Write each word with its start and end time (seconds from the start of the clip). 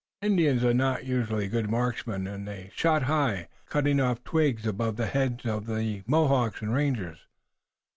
Indians 0.23 0.63
are 0.63 0.73
not 0.73 1.05
usually 1.05 1.47
good 1.47 1.69
marksmen, 1.69 2.25
and 2.25 2.47
they 2.47 2.71
shot 2.75 3.03
high, 3.03 3.47
cutting 3.69 3.99
off 3.99 4.23
twigs 4.23 4.65
above 4.65 4.95
the 4.95 5.05
heads 5.05 5.45
of 5.45 5.67
the 5.67 6.01
Mohawks 6.07 6.63
and 6.63 6.73
rangers." 6.73 7.19